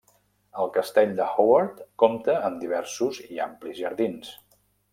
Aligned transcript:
El 0.61 0.71
castell 0.77 1.11
de 1.19 1.27
Howard 1.33 1.83
compta 2.05 2.35
amb 2.49 2.59
diversos 2.65 3.23
i 3.37 3.41
amplis 3.49 3.81
jardins. 3.85 4.35